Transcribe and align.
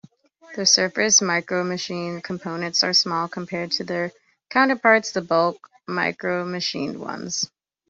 The 0.55 0.65
surface 0.65 1.19
micromachined 1.19 2.23
components 2.23 2.83
are 2.83 2.91
smaller 2.91 3.27
compared 3.27 3.71
to 3.73 3.83
their 3.83 4.11
counterparts, 4.49 5.11
the 5.11 5.21
bulk 5.21 5.69
micromachined 5.87 6.95
ones. 6.97 7.51